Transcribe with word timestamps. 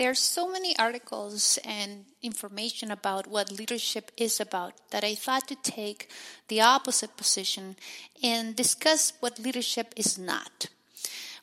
There 0.00 0.08
are 0.08 0.14
so 0.14 0.50
many 0.50 0.74
articles 0.78 1.58
and 1.62 2.06
information 2.22 2.90
about 2.90 3.26
what 3.26 3.52
leadership 3.52 4.10
is 4.16 4.40
about 4.40 4.72
that 4.92 5.04
I 5.04 5.14
thought 5.14 5.46
to 5.48 5.54
take 5.56 6.08
the 6.48 6.62
opposite 6.62 7.18
position 7.18 7.76
and 8.22 8.56
discuss 8.56 9.12
what 9.20 9.38
leadership 9.38 9.92
is 9.96 10.16
not. 10.16 10.68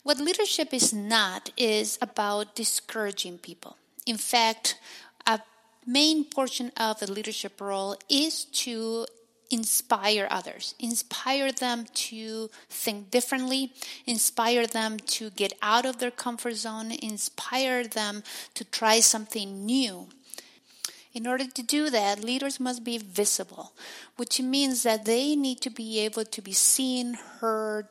What 0.01 0.17
leadership 0.17 0.73
is 0.73 0.91
not 0.91 1.51
is 1.55 1.99
about 2.01 2.55
discouraging 2.55 3.37
people. 3.37 3.77
In 4.07 4.17
fact, 4.17 4.79
a 5.27 5.39
main 5.85 6.23
portion 6.23 6.71
of 6.77 6.99
the 6.99 7.11
leadership 7.11 7.61
role 7.61 7.95
is 8.09 8.45
to 8.65 9.05
inspire 9.49 10.27
others, 10.29 10.75
inspire 10.79 11.51
them 11.51 11.85
to 11.93 12.49
think 12.69 13.11
differently, 13.11 13.73
inspire 14.05 14.67
them 14.67 14.97
to 14.99 15.29
get 15.31 15.53
out 15.61 15.85
of 15.85 15.99
their 15.99 16.11
comfort 16.11 16.55
zone, 16.55 16.91
inspire 16.91 17.85
them 17.85 18.23
to 18.53 18.63
try 18.63 18.99
something 18.99 19.65
new. 19.65 20.07
In 21.13 21.25
order 21.25 21.45
to 21.45 21.63
do 21.63 21.89
that, 21.89 22.23
leaders 22.23 22.59
must 22.59 22.83
be 22.83 22.97
visible, 22.97 23.73
which 24.17 24.39
means 24.39 24.83
that 24.83 25.05
they 25.05 25.35
need 25.35 25.61
to 25.61 25.69
be 25.69 25.99
able 25.99 26.25
to 26.25 26.41
be 26.41 26.53
seen, 26.53 27.15
heard, 27.39 27.87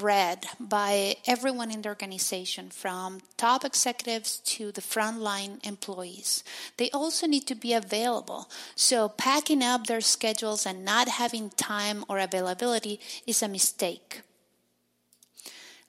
read 0.00 0.46
by 0.58 1.16
everyone 1.26 1.70
in 1.70 1.82
the 1.82 1.88
organization, 1.88 2.70
from 2.70 3.20
top 3.36 3.64
executives 3.64 4.38
to 4.38 4.72
the 4.72 4.80
frontline 4.80 5.64
employees. 5.66 6.44
They 6.76 6.90
also 6.90 7.26
need 7.26 7.46
to 7.48 7.54
be 7.54 7.72
available. 7.72 8.48
So, 8.76 9.08
packing 9.08 9.62
up 9.62 9.86
their 9.86 10.00
schedules 10.00 10.66
and 10.66 10.84
not 10.84 11.08
having 11.08 11.50
time 11.50 12.04
or 12.08 12.18
availability 12.18 13.00
is 13.26 13.42
a 13.42 13.48
mistake. 13.48 14.22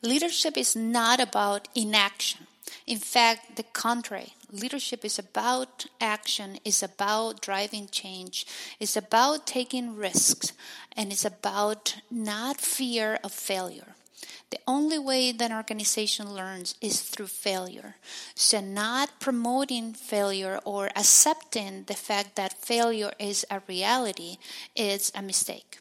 Leadership 0.01 0.57
is 0.57 0.75
not 0.75 1.19
about 1.19 1.67
inaction. 1.75 2.47
In 2.91 2.99
fact, 2.99 3.55
the 3.55 3.63
contrary. 3.63 4.33
Leadership 4.51 5.05
is 5.05 5.17
about 5.17 5.85
action, 6.01 6.59
is 6.65 6.83
about 6.83 7.41
driving 7.41 7.87
change, 7.87 8.45
is 8.81 8.97
about 8.97 9.47
taking 9.47 9.95
risks, 9.95 10.51
and 10.97 11.09
is 11.09 11.23
about 11.23 11.95
not 12.11 12.59
fear 12.59 13.17
of 13.23 13.31
failure. 13.31 13.95
The 14.49 14.59
only 14.67 14.99
way 14.99 15.31
that 15.31 15.51
an 15.51 15.55
organization 15.55 16.33
learns 16.33 16.75
is 16.81 17.01
through 17.01 17.27
failure. 17.27 17.95
So, 18.35 18.59
not 18.59 19.21
promoting 19.21 19.93
failure 19.93 20.59
or 20.65 20.87
accepting 20.87 21.85
the 21.85 21.93
fact 21.93 22.35
that 22.35 22.65
failure 22.65 23.13
is 23.17 23.45
a 23.49 23.61
reality 23.69 24.35
is 24.75 25.13
a 25.15 25.21
mistake. 25.21 25.79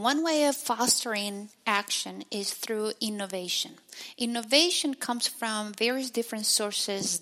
One 0.00 0.22
way 0.24 0.44
of 0.44 0.56
fostering 0.56 1.50
action 1.66 2.24
is 2.30 2.54
through 2.54 2.92
innovation. 3.02 3.72
Innovation 4.16 4.94
comes 4.94 5.26
from 5.26 5.74
various 5.74 6.08
different 6.08 6.46
sources, 6.46 7.20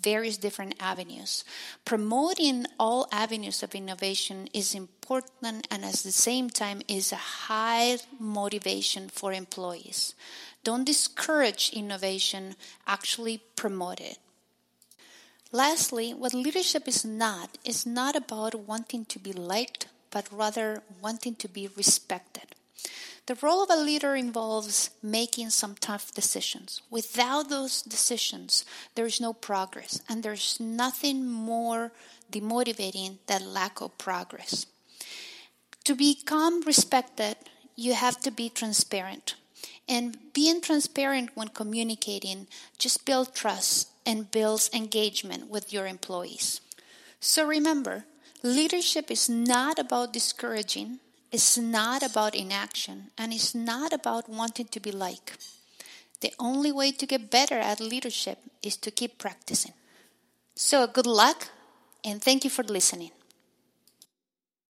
various 0.00 0.36
different 0.36 0.76
avenues. 0.78 1.42
Promoting 1.84 2.66
all 2.78 3.08
avenues 3.10 3.64
of 3.64 3.74
innovation 3.74 4.48
is 4.54 4.76
important 4.76 5.66
and 5.72 5.84
at 5.84 5.94
the 5.94 6.12
same 6.12 6.50
time 6.50 6.82
is 6.86 7.10
a 7.10 7.16
high 7.50 7.98
motivation 8.20 9.08
for 9.08 9.32
employees. 9.32 10.14
Don't 10.62 10.84
discourage 10.84 11.70
innovation, 11.72 12.54
actually 12.86 13.42
promote 13.56 13.98
it. 14.00 14.18
Lastly, 15.50 16.14
what 16.14 16.32
leadership 16.32 16.86
is 16.86 17.04
not 17.04 17.58
is 17.64 17.84
not 17.84 18.14
about 18.14 18.54
wanting 18.54 19.04
to 19.06 19.18
be 19.18 19.32
liked 19.32 19.88
but 20.10 20.28
rather 20.32 20.82
wanting 21.00 21.34
to 21.36 21.48
be 21.48 21.68
respected. 21.76 22.54
The 23.26 23.36
role 23.42 23.62
of 23.62 23.70
a 23.70 23.76
leader 23.76 24.16
involves 24.16 24.90
making 25.02 25.50
some 25.50 25.76
tough 25.76 26.12
decisions. 26.12 26.82
Without 26.90 27.48
those 27.48 27.82
decisions, 27.82 28.64
there 28.94 29.06
is 29.06 29.20
no 29.20 29.32
progress, 29.32 30.00
and 30.08 30.22
there's 30.22 30.58
nothing 30.58 31.26
more 31.26 31.92
demotivating 32.32 33.18
than 33.26 33.52
lack 33.52 33.80
of 33.80 33.96
progress. 33.98 34.66
To 35.84 35.94
become 35.94 36.62
respected, 36.62 37.36
you 37.76 37.94
have 37.94 38.20
to 38.20 38.30
be 38.30 38.48
transparent. 38.48 39.34
And 39.88 40.32
being 40.32 40.60
transparent 40.60 41.30
when 41.34 41.48
communicating 41.48 42.46
just 42.78 43.04
builds 43.04 43.30
trust 43.30 43.88
and 44.06 44.30
builds 44.30 44.70
engagement 44.72 45.48
with 45.48 45.72
your 45.72 45.86
employees. 45.86 46.60
So 47.20 47.46
remember, 47.46 48.04
Leadership 48.42 49.10
is 49.10 49.28
not 49.28 49.78
about 49.78 50.12
discouraging, 50.12 50.98
it's 51.30 51.58
not 51.58 52.02
about 52.02 52.34
inaction, 52.34 53.10
and 53.18 53.32
it's 53.32 53.54
not 53.54 53.92
about 53.92 54.28
wanting 54.28 54.66
to 54.66 54.80
be 54.80 54.90
like. 54.90 55.36
The 56.20 56.32
only 56.38 56.72
way 56.72 56.92
to 56.92 57.06
get 57.06 57.30
better 57.30 57.58
at 57.58 57.80
leadership 57.80 58.38
is 58.62 58.76
to 58.78 58.90
keep 58.90 59.18
practicing. 59.18 59.72
So, 60.54 60.86
good 60.86 61.06
luck, 61.06 61.48
and 62.04 62.22
thank 62.22 62.44
you 62.44 62.50
for 62.50 62.62
listening. 62.62 63.10